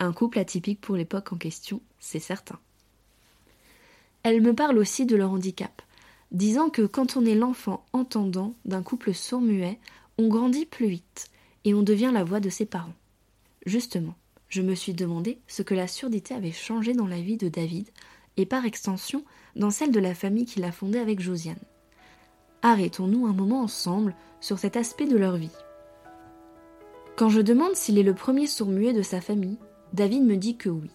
Un 0.00 0.12
couple 0.12 0.40
atypique 0.40 0.80
pour 0.80 0.96
l'époque 0.96 1.32
en 1.32 1.36
question, 1.36 1.80
c'est 2.00 2.18
certain. 2.18 2.58
Elle 4.24 4.42
me 4.42 4.52
parle 4.52 4.78
aussi 4.78 5.06
de 5.06 5.14
leur 5.14 5.30
handicap, 5.30 5.80
disant 6.32 6.70
que 6.70 6.82
quand 6.82 7.16
on 7.16 7.24
est 7.24 7.34
l'enfant 7.34 7.84
entendant 7.92 8.54
d'un 8.64 8.82
couple 8.82 9.14
sourd-muet, 9.14 9.78
on 10.18 10.28
grandit 10.28 10.66
plus 10.66 10.88
vite 10.88 11.30
et 11.64 11.74
on 11.74 11.82
devient 11.82 12.10
la 12.12 12.24
voix 12.24 12.40
de 12.40 12.50
ses 12.50 12.66
parents. 12.66 12.94
Justement, 13.66 14.14
je 14.48 14.62
me 14.62 14.74
suis 14.74 14.94
demandé 14.94 15.38
ce 15.46 15.62
que 15.62 15.74
la 15.74 15.86
surdité 15.86 16.34
avait 16.34 16.52
changé 16.52 16.94
dans 16.94 17.06
la 17.06 17.20
vie 17.20 17.36
de 17.36 17.48
David 17.48 17.88
et 18.36 18.46
par 18.46 18.64
extension 18.64 19.24
dans 19.56 19.70
celle 19.70 19.92
de 19.92 20.00
la 20.00 20.14
famille 20.14 20.46
qu'il 20.46 20.64
a 20.64 20.72
fondée 20.72 20.98
avec 20.98 21.20
Josiane. 21.20 21.56
Arrêtons-nous 22.62 23.26
un 23.26 23.32
moment 23.32 23.62
ensemble 23.62 24.14
sur 24.40 24.58
cet 24.58 24.76
aspect 24.76 25.06
de 25.06 25.16
leur 25.16 25.36
vie. 25.36 25.50
Quand 27.16 27.28
je 27.28 27.40
demande 27.40 27.76
s'il 27.76 27.98
est 27.98 28.02
le 28.02 28.14
premier 28.14 28.46
sourd-muet 28.46 28.92
de 28.92 29.02
sa 29.02 29.20
famille, 29.20 29.58
David 29.92 30.22
me 30.22 30.36
dit 30.36 30.56
que 30.56 30.70
oui. 30.70 30.90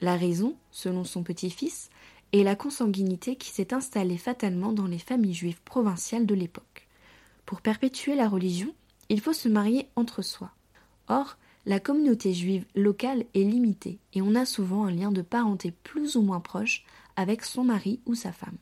La 0.00 0.16
raison, 0.16 0.54
selon 0.70 1.04
son 1.04 1.22
petit-fils, 1.22 1.90
est 2.32 2.42
la 2.42 2.56
consanguinité 2.56 3.36
qui 3.36 3.50
s'est 3.50 3.74
installée 3.74 4.18
fatalement 4.18 4.72
dans 4.72 4.86
les 4.86 4.98
familles 4.98 5.34
juives 5.34 5.60
provinciales 5.64 6.26
de 6.26 6.34
l'époque. 6.34 6.88
Pour 7.46 7.60
perpétuer 7.60 8.14
la 8.14 8.28
religion, 8.28 8.72
il 9.08 9.20
faut 9.20 9.32
se 9.32 9.48
marier 9.48 9.88
entre 9.96 10.22
soi. 10.22 10.50
Or, 11.08 11.36
la 11.66 11.80
communauté 11.80 12.32
juive 12.32 12.64
locale 12.74 13.24
est 13.34 13.42
limitée 13.42 13.98
et 14.14 14.22
on 14.22 14.34
a 14.34 14.44
souvent 14.44 14.84
un 14.84 14.90
lien 14.90 15.12
de 15.12 15.22
parenté 15.22 15.72
plus 15.82 16.16
ou 16.16 16.22
moins 16.22 16.40
proche 16.40 16.84
avec 17.16 17.44
son 17.44 17.64
mari 17.64 18.00
ou 18.06 18.14
sa 18.14 18.32
femme. 18.32 18.56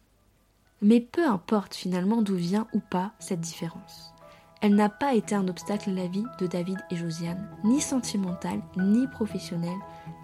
Mais 0.80 1.00
peu 1.00 1.26
importe 1.26 1.74
finalement 1.74 2.22
d'où 2.22 2.34
vient 2.34 2.66
ou 2.72 2.80
pas 2.80 3.12
cette 3.18 3.40
différence. 3.40 4.12
Elle 4.60 4.74
n'a 4.74 4.88
pas 4.88 5.14
été 5.14 5.34
un 5.34 5.46
obstacle 5.46 5.90
à 5.90 5.92
la 5.92 6.08
vie 6.08 6.24
de 6.40 6.46
David 6.46 6.78
et 6.90 6.96
Josiane, 6.96 7.48
ni 7.64 7.80
sentimentale, 7.80 8.60
ni 8.76 9.06
professionnelle, 9.06 9.78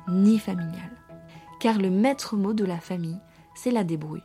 ni 0.08 0.38
familiale. 0.38 0.96
Car 1.60 1.78
le 1.78 1.90
maître 1.90 2.36
mot 2.36 2.52
de 2.52 2.64
la 2.64 2.80
famille, 2.80 3.20
c'est 3.54 3.70
la 3.70 3.84
débrouille. 3.84 4.22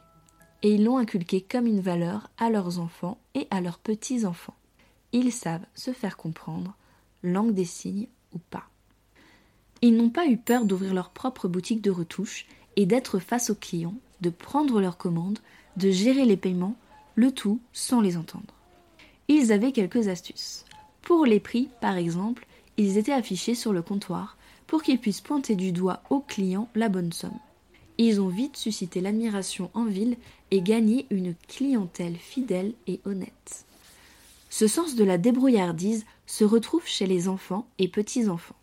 Et 0.63 0.73
ils 0.73 0.83
l'ont 0.83 0.97
inculqué 0.97 1.41
comme 1.41 1.67
une 1.67 1.79
valeur 1.79 2.29
à 2.37 2.49
leurs 2.49 2.79
enfants 2.79 3.17
et 3.33 3.47
à 3.49 3.61
leurs 3.61 3.79
petits-enfants. 3.79 4.55
Ils 5.11 5.31
savent 5.31 5.65
se 5.73 5.93
faire 5.93 6.17
comprendre, 6.17 6.75
langue 7.23 7.53
des 7.53 7.65
signes 7.65 8.07
ou 8.33 8.39
pas. 8.49 8.67
Ils 9.81 9.95
n'ont 9.95 10.09
pas 10.09 10.27
eu 10.27 10.37
peur 10.37 10.65
d'ouvrir 10.65 10.93
leur 10.93 11.09
propre 11.11 11.47
boutique 11.47 11.81
de 11.81 11.91
retouches 11.91 12.45
et 12.75 12.85
d'être 12.85 13.19
face 13.19 13.49
aux 13.49 13.55
clients, 13.55 13.95
de 14.21 14.29
prendre 14.29 14.81
leurs 14.81 14.97
commandes, 14.97 15.39
de 15.77 15.89
gérer 15.89 16.25
les 16.25 16.37
paiements, 16.37 16.75
le 17.15 17.31
tout 17.31 17.59
sans 17.71 18.01
les 18.01 18.17
entendre. 18.17 18.53
Ils 19.27 19.51
avaient 19.51 19.71
quelques 19.71 20.07
astuces. 20.07 20.65
Pour 21.01 21.25
les 21.25 21.39
prix, 21.39 21.69
par 21.81 21.95
exemple, 21.95 22.45
ils 22.77 22.97
étaient 22.97 23.13
affichés 23.13 23.55
sur 23.55 23.73
le 23.73 23.81
comptoir 23.81 24.37
pour 24.67 24.83
qu'ils 24.83 24.99
puissent 24.99 25.21
pointer 25.21 25.55
du 25.55 25.71
doigt 25.71 26.01
aux 26.09 26.19
clients 26.19 26.69
la 26.75 26.89
bonne 26.89 27.11
somme. 27.11 27.39
Ils 28.01 28.21
ont 28.21 28.29
vite 28.29 28.55
suscité 28.55 29.01
l'admiration 29.01 29.69
en 29.73 29.83
ville 29.83 30.15
et 30.51 30.61
gagné 30.61 31.05
une 31.09 31.35
clientèle 31.49 32.15
fidèle 32.15 32.73
et 32.87 33.01
honnête. 33.03 33.65
Ce 34.49 34.67
sens 34.67 34.95
de 34.95 35.03
la 35.03 35.17
débrouillardise 35.17 36.05
se 36.25 36.45
retrouve 36.45 36.87
chez 36.87 37.05
les 37.05 37.27
enfants 37.27 37.67
et 37.77 37.89
petits-enfants. 37.89 38.55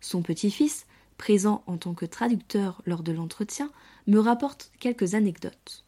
Son 0.00 0.22
petit-fils, 0.22 0.86
présent 1.18 1.62
en 1.68 1.76
tant 1.76 1.94
que 1.94 2.04
traducteur 2.04 2.82
lors 2.84 3.04
de 3.04 3.12
l'entretien, 3.12 3.70
me 4.08 4.18
rapporte 4.18 4.72
quelques 4.80 5.14
anecdotes. 5.14 5.84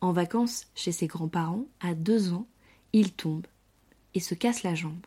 En 0.00 0.12
vacances 0.12 0.66
chez 0.74 0.92
ses 0.92 1.06
grands-parents, 1.06 1.66
à 1.80 1.92
deux 1.92 2.32
ans, 2.32 2.46
il 2.94 3.12
tombe 3.12 3.46
et 4.14 4.20
se 4.20 4.34
casse 4.34 4.62
la 4.62 4.74
jambe. 4.74 5.06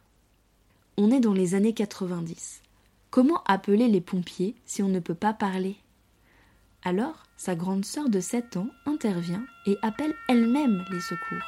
On 0.98 1.10
est 1.10 1.20
dans 1.20 1.34
les 1.34 1.56
années 1.56 1.74
90. 1.74 2.62
Comment 3.10 3.42
appeler 3.46 3.88
les 3.88 4.02
pompiers 4.02 4.54
si 4.68 4.84
on 4.84 4.90
ne 4.90 5.00
peut 5.00 5.16
pas 5.16 5.34
parler? 5.34 5.78
Alors, 6.84 7.24
sa 7.38 7.56
grande 7.56 7.86
sœur 7.86 8.10
de 8.10 8.20
7 8.20 8.58
ans 8.58 8.70
intervient 8.86 9.46
et 9.66 9.78
appelle 9.82 10.16
elle-même 10.28 10.84
les 10.92 11.02
secours 11.02 11.44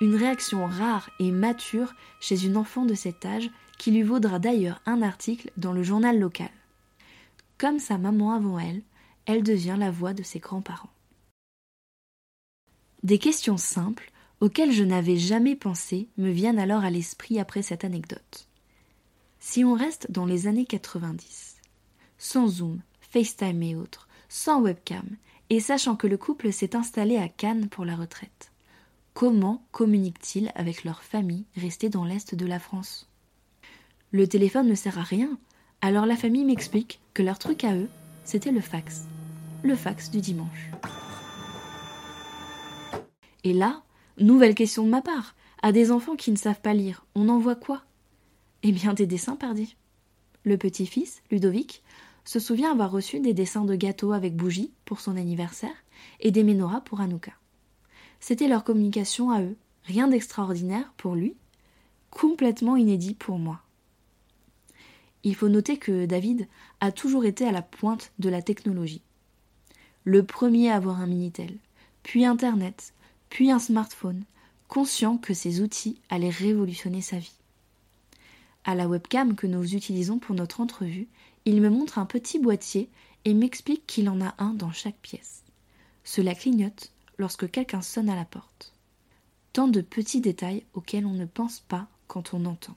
une 0.00 0.16
réaction 0.16 0.66
rare 0.66 1.10
et 1.18 1.30
mature 1.30 1.94
chez 2.20 2.44
une 2.46 2.56
enfant 2.56 2.86
de 2.86 2.94
cet 2.94 3.24
âge 3.26 3.50
qui 3.78 3.90
lui 3.90 4.02
vaudra 4.02 4.38
d'ailleurs 4.38 4.80
un 4.86 5.02
article 5.02 5.50
dans 5.56 5.72
le 5.72 5.82
journal 5.82 6.18
local. 6.18 6.50
Comme 7.58 7.78
sa 7.78 7.98
maman 7.98 8.32
avant 8.32 8.58
elle, 8.58 8.82
elle 9.26 9.42
devient 9.42 9.76
la 9.78 9.90
voix 9.90 10.14
de 10.14 10.22
ses 10.22 10.38
grands-parents. 10.38 10.90
Des 13.02 13.18
questions 13.18 13.58
simples 13.58 14.10
auxquelles 14.40 14.72
je 14.72 14.84
n'avais 14.84 15.16
jamais 15.16 15.56
pensé 15.56 16.08
me 16.16 16.30
viennent 16.30 16.58
alors 16.58 16.84
à 16.84 16.90
l'esprit 16.90 17.38
après 17.38 17.62
cette 17.62 17.84
anecdote. 17.84 18.48
Si 19.38 19.64
on 19.64 19.74
reste 19.74 20.10
dans 20.10 20.26
les 20.26 20.46
années 20.46 20.66
90, 20.66 21.56
sans 22.18 22.48
Zoom, 22.48 22.80
FaceTime 23.10 23.62
et 23.62 23.76
autres, 23.76 24.08
sans 24.28 24.60
webcam, 24.60 25.16
et 25.50 25.60
sachant 25.60 25.96
que 25.96 26.06
le 26.06 26.16
couple 26.16 26.52
s'est 26.52 26.76
installé 26.76 27.16
à 27.16 27.28
Cannes 27.28 27.68
pour 27.68 27.84
la 27.84 27.96
retraite, 27.96 28.50
Comment 29.14 29.62
communiquent-ils 29.72 30.50
avec 30.54 30.84
leur 30.84 31.02
famille 31.02 31.44
restée 31.56 31.88
dans 31.88 32.04
l'Est 32.04 32.34
de 32.34 32.46
la 32.46 32.58
France? 32.58 33.08
Le 34.12 34.26
téléphone 34.26 34.68
ne 34.68 34.74
sert 34.74 34.98
à 34.98 35.02
rien, 35.02 35.38
alors 35.82 36.06
la 36.06 36.16
famille 36.16 36.44
m'explique 36.44 37.00
que 37.12 37.22
leur 37.22 37.38
truc 37.38 37.64
à 37.64 37.74
eux, 37.74 37.88
c'était 38.24 38.52
le 38.52 38.60
fax. 38.60 39.02
Le 39.62 39.76
fax 39.76 40.10
du 40.10 40.20
dimanche. 40.20 40.70
Et 43.44 43.52
là, 43.52 43.82
nouvelle 44.18 44.54
question 44.54 44.84
de 44.84 44.90
ma 44.90 45.02
part. 45.02 45.34
À 45.60 45.72
des 45.72 45.90
enfants 45.92 46.16
qui 46.16 46.30
ne 46.30 46.36
savent 46.36 46.60
pas 46.62 46.72
lire, 46.72 47.04
on 47.14 47.28
envoie 47.28 47.56
quoi? 47.56 47.82
Eh 48.62 48.72
bien, 48.72 48.94
des 48.94 49.06
dessins, 49.06 49.36
pardi. 49.36 49.76
Le 50.44 50.56
petit-fils, 50.56 51.20
Ludovic, 51.30 51.82
se 52.24 52.38
souvient 52.38 52.72
avoir 52.72 52.90
reçu 52.90 53.20
des 53.20 53.34
dessins 53.34 53.64
de 53.64 53.74
gâteaux 53.74 54.12
avec 54.12 54.36
bougies 54.36 54.72
pour 54.84 55.00
son 55.00 55.16
anniversaire 55.16 55.74
et 56.20 56.30
des 56.30 56.44
menorahs 56.44 56.82
pour 56.82 57.00
Hanouka. 57.00 57.32
C'était 58.20 58.48
leur 58.48 58.64
communication 58.64 59.30
à 59.30 59.42
eux. 59.42 59.56
Rien 59.84 60.08
d'extraordinaire 60.08 60.92
pour 60.96 61.14
lui, 61.14 61.34
complètement 62.10 62.76
inédit 62.76 63.14
pour 63.14 63.38
moi. 63.38 63.60
Il 65.22 65.34
faut 65.34 65.48
noter 65.48 65.78
que 65.78 66.06
David 66.06 66.46
a 66.80 66.92
toujours 66.92 67.24
été 67.24 67.46
à 67.46 67.52
la 67.52 67.62
pointe 67.62 68.12
de 68.18 68.28
la 68.28 68.42
technologie. 68.42 69.02
Le 70.04 70.22
premier 70.22 70.70
à 70.70 70.76
avoir 70.76 71.00
un 71.00 71.06
Minitel, 71.06 71.58
puis 72.02 72.24
Internet, 72.24 72.94
puis 73.28 73.50
un 73.50 73.58
smartphone, 73.58 74.24
conscient 74.68 75.18
que 75.18 75.34
ces 75.34 75.60
outils 75.60 76.00
allaient 76.08 76.30
révolutionner 76.30 77.02
sa 77.02 77.18
vie. 77.18 77.36
À 78.64 78.74
la 78.74 78.88
webcam 78.88 79.34
que 79.34 79.46
nous 79.46 79.74
utilisons 79.74 80.18
pour 80.18 80.34
notre 80.34 80.60
entrevue, 80.60 81.08
il 81.44 81.60
me 81.60 81.70
montre 81.70 81.98
un 81.98 82.06
petit 82.06 82.38
boîtier 82.38 82.88
et 83.24 83.34
m'explique 83.34 83.86
qu'il 83.86 84.08
en 84.08 84.20
a 84.20 84.34
un 84.38 84.54
dans 84.54 84.72
chaque 84.72 84.98
pièce. 84.98 85.42
Cela 86.04 86.34
clignote, 86.34 86.92
lorsque 87.18 87.50
quelqu'un 87.50 87.82
sonne 87.82 88.08
à 88.08 88.16
la 88.16 88.24
porte. 88.24 88.72
Tant 89.52 89.68
de 89.68 89.80
petits 89.80 90.20
détails 90.20 90.64
auxquels 90.74 91.06
on 91.06 91.12
ne 91.12 91.26
pense 91.26 91.60
pas 91.60 91.88
quand 92.06 92.34
on 92.34 92.44
entend. 92.44 92.76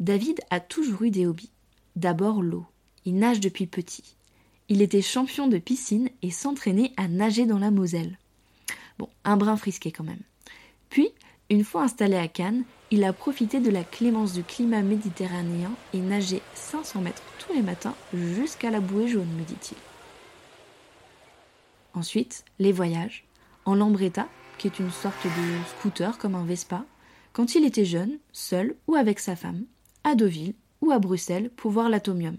David 0.00 0.40
a 0.50 0.60
toujours 0.60 1.02
eu 1.02 1.10
des 1.10 1.26
hobbies. 1.26 1.50
D'abord 1.96 2.42
l'eau. 2.42 2.66
Il 3.04 3.16
nage 3.16 3.40
depuis 3.40 3.66
petit. 3.66 4.14
Il 4.68 4.82
était 4.82 5.02
champion 5.02 5.48
de 5.48 5.58
piscine 5.58 6.10
et 6.22 6.30
s'entraînait 6.30 6.92
à 6.96 7.08
nager 7.08 7.46
dans 7.46 7.58
la 7.58 7.70
Moselle. 7.70 8.18
Bon, 8.98 9.08
un 9.24 9.36
brin 9.36 9.56
frisqué 9.56 9.90
quand 9.90 10.04
même. 10.04 10.22
Puis, 10.90 11.08
une 11.50 11.64
fois 11.64 11.84
installé 11.84 12.16
à 12.16 12.28
Cannes, 12.28 12.64
il 12.90 13.04
a 13.04 13.12
profité 13.12 13.60
de 13.60 13.70
la 13.70 13.84
clémence 13.84 14.32
du 14.32 14.42
climat 14.42 14.82
méditerranéen 14.82 15.72
et 15.92 15.98
nageait 15.98 16.42
500 16.54 17.02
mètres 17.02 17.22
tous 17.38 17.52
les 17.52 17.62
matins 17.62 17.94
jusqu'à 18.14 18.70
la 18.70 18.80
bouée 18.80 19.08
jaune, 19.08 19.28
me 19.38 19.44
dit-il. 19.44 19.76
Ensuite, 21.94 22.44
les 22.58 22.72
voyages. 22.72 23.24
En 23.64 23.74
Lambretta, 23.74 24.28
qui 24.56 24.66
est 24.66 24.78
une 24.78 24.90
sorte 24.90 25.24
de 25.24 25.64
scooter 25.76 26.16
comme 26.16 26.34
un 26.34 26.44
Vespa, 26.44 26.84
quand 27.32 27.54
il 27.54 27.64
était 27.64 27.84
jeune, 27.84 28.18
seul 28.32 28.74
ou 28.86 28.94
avec 28.94 29.18
sa 29.18 29.36
femme, 29.36 29.64
à 30.04 30.14
Deauville 30.14 30.54
ou 30.80 30.90
à 30.90 30.98
Bruxelles 30.98 31.50
pour 31.50 31.70
voir 31.70 31.90
l'atomium. 31.90 32.36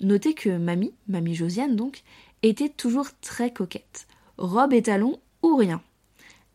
Notez 0.00 0.34
que 0.34 0.56
mamie, 0.56 0.94
mamie 1.06 1.34
Josiane 1.34 1.76
donc, 1.76 2.02
était 2.42 2.68
toujours 2.68 3.08
très 3.20 3.52
coquette. 3.52 4.06
Robe 4.36 4.72
et 4.72 4.82
talons 4.82 5.20
ou 5.42 5.56
rien. 5.56 5.80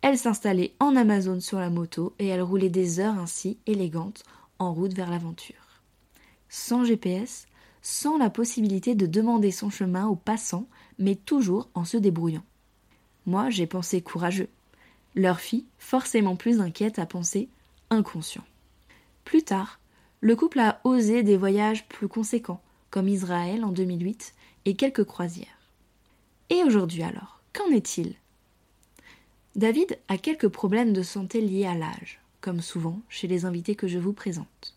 Elle 0.03 0.17
s'installait 0.17 0.75
en 0.81 0.97
Amazon 0.97 1.39
sur 1.39 1.59
la 1.59 1.69
moto 1.69 2.13
et 2.19 2.27
elle 2.27 2.41
roulait 2.41 2.69
des 2.69 2.99
heures 2.99 3.17
ainsi 3.17 3.57
élégantes 3.67 4.23
en 4.59 4.73
route 4.73 4.93
vers 4.93 5.09
l'aventure. 5.09 5.81
Sans 6.49 6.83
GPS, 6.83 7.47
sans 7.81 8.17
la 8.17 8.29
possibilité 8.29 8.95
de 8.95 9.05
demander 9.05 9.49
son 9.51 9.69
chemin 9.69 10.05
aux 10.07 10.17
passants, 10.17 10.67
mais 10.99 11.15
toujours 11.15 11.69
en 11.73 11.85
se 11.85 11.95
débrouillant. 11.95 12.43
Moi, 13.25 13.49
j'ai 13.49 13.65
pensé 13.65 14.01
courageux. 14.01 14.49
Leur 15.15 15.39
fille, 15.39 15.63
forcément 15.77 16.35
plus 16.35 16.59
inquiète, 16.59 16.99
a 16.99 17.05
pensé 17.05 17.47
inconscient. 17.89 18.43
Plus 19.23 19.43
tard, 19.43 19.79
le 20.19 20.35
couple 20.35 20.59
a 20.59 20.81
osé 20.83 21.23
des 21.23 21.37
voyages 21.37 21.87
plus 21.87 22.09
conséquents, 22.09 22.61
comme 22.89 23.07
Israël 23.07 23.63
en 23.63 23.71
2008 23.71 24.35
et 24.65 24.75
quelques 24.75 25.05
croisières. 25.05 25.47
Et 26.49 26.61
aujourd'hui 26.65 27.03
alors, 27.03 27.39
qu'en 27.53 27.71
est-il? 27.71 28.15
David 29.55 29.99
a 30.07 30.17
quelques 30.17 30.47
problèmes 30.47 30.93
de 30.93 31.03
santé 31.03 31.39
liés 31.39 31.65
à 31.65 31.75
l'âge, 31.75 32.19
comme 32.41 32.61
souvent 32.61 33.01
chez 33.07 33.27
les 33.27 33.45
invités 33.45 33.75
que 33.75 33.87
je 33.87 33.99
vous 33.99 34.13
présente. 34.13 34.75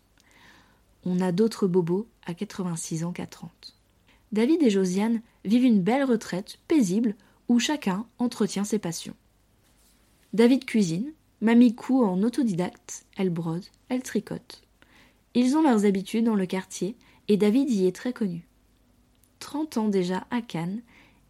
On 1.03 1.19
a 1.19 1.31
d'autres 1.31 1.67
bobos 1.67 2.07
à 2.25 2.35
86 2.35 3.03
ans 3.03 3.11
qu'à 3.11 3.25
30. 3.25 3.49
David 4.31 4.61
et 4.61 4.69
Josiane 4.69 5.21
vivent 5.45 5.63
une 5.63 5.81
belle 5.81 6.03
retraite 6.03 6.59
paisible 6.67 7.15
où 7.47 7.59
chacun 7.59 8.05
entretient 8.19 8.65
ses 8.65 8.77
passions. 8.77 9.15
David 10.33 10.65
cuisine, 10.65 11.11
mamie 11.41 11.73
coud 11.73 12.03
en 12.03 12.21
autodidacte, 12.21 13.05
elle 13.15 13.31
brode, 13.31 13.65
elle 13.89 14.03
tricote. 14.03 14.61
Ils 15.33 15.55
ont 15.55 15.63
leurs 15.63 15.85
habitudes 15.85 16.25
dans 16.25 16.35
le 16.35 16.45
quartier 16.45 16.95
et 17.29 17.37
David 17.37 17.69
y 17.69 17.87
est 17.87 17.95
très 17.95 18.13
connu. 18.13 18.45
Trente 19.39 19.77
ans 19.77 19.89
déjà 19.89 20.27
à 20.29 20.41
Cannes 20.41 20.81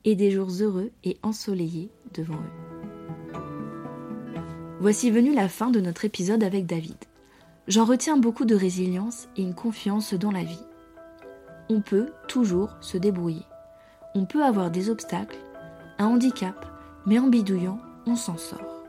et 0.04 0.16
des 0.16 0.32
jours 0.32 0.52
heureux 0.62 0.92
et 1.04 1.18
ensoleillés 1.24 1.90
devant 2.14 2.36
eux. 2.36 2.97
Voici 4.80 5.10
venue 5.10 5.34
la 5.34 5.50
fin 5.50 5.72
de 5.72 5.80
notre 5.80 6.06
épisode 6.06 6.44
avec 6.44 6.68
David. 6.68 6.98
J'en 7.68 7.84
retiens 7.84 8.16
beaucoup 8.16 8.46
de 8.46 8.54
résilience 8.54 9.28
et 9.36 9.42
une 9.42 9.56
confiance 9.56 10.14
dans 10.14 10.30
la 10.30 10.44
vie. 10.44 10.62
On 11.68 11.82
peut 11.82 12.12
toujours 12.28 12.78
se 12.80 12.96
débrouiller. 13.00 13.46
On 14.14 14.26
peut 14.26 14.44
avoir 14.44 14.70
des 14.70 14.92
obstacles, 14.92 15.40
un 15.98 16.06
handicap, 16.06 16.68
mais 17.08 17.18
en 17.18 17.26
bidouillant, 17.26 17.80
on 18.06 18.16
s'en 18.16 18.38
sort. 18.38 18.86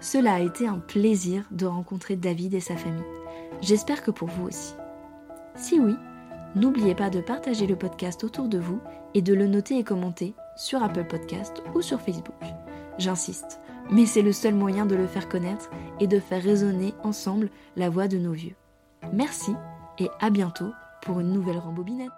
Cela 0.00 0.34
a 0.34 0.40
été 0.40 0.68
un 0.68 0.78
plaisir 0.78 1.42
de 1.50 1.66
rencontrer 1.66 2.14
David 2.14 2.54
et 2.54 2.60
sa 2.60 2.76
famille. 2.76 3.02
J'espère 3.62 4.04
que 4.04 4.12
pour 4.12 4.28
vous 4.28 4.46
aussi. 4.46 4.74
Si 5.56 5.80
oui, 5.80 5.96
n'oubliez 6.54 6.94
pas 6.94 7.10
de 7.10 7.20
partager 7.20 7.66
le 7.66 7.76
podcast 7.76 8.22
autour 8.22 8.46
de 8.46 8.58
vous 8.58 8.78
et 9.14 9.22
de 9.22 9.34
le 9.34 9.48
noter 9.48 9.78
et 9.78 9.84
commenter 9.84 10.34
sur 10.56 10.84
Apple 10.84 11.06
Podcast 11.06 11.60
ou 11.74 11.82
sur 11.82 12.00
Facebook. 12.00 12.36
J'insiste, 12.98 13.60
mais 13.90 14.06
c'est 14.06 14.22
le 14.22 14.32
seul 14.32 14.54
moyen 14.54 14.86
de 14.86 14.94
le 14.94 15.06
faire 15.06 15.28
connaître 15.28 15.70
et 16.00 16.06
de 16.06 16.20
faire 16.20 16.42
résonner 16.42 16.94
ensemble 17.02 17.50
la 17.76 17.88
voix 17.88 18.08
de 18.08 18.18
nos 18.18 18.32
vieux. 18.32 18.54
Merci 19.12 19.52
et 19.98 20.08
à 20.20 20.30
bientôt 20.30 20.72
pour 21.02 21.20
une 21.20 21.32
nouvelle 21.32 21.58
rembobinette. 21.58 22.10